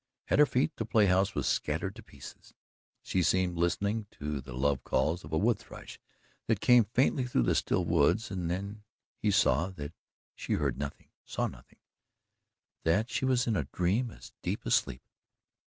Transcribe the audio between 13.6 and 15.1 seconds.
dream as deep as sleep.